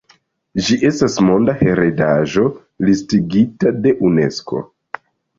Ĝi 0.67 0.75
estas 0.87 1.17
Monda 1.25 1.53
Heredaĵo 1.59 2.45
listigita 2.89 3.75
de 3.83 3.93
Unesko. 4.09 4.63